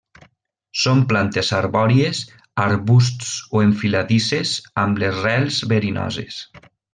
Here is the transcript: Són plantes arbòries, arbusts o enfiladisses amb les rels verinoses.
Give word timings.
Són 0.83 1.01
plantes 1.09 1.51
arbòries, 1.57 2.21
arbusts 2.63 3.35
o 3.59 3.63
enfiladisses 3.69 4.55
amb 4.85 5.03
les 5.05 5.21
rels 5.27 5.61
verinoses. 5.75 6.43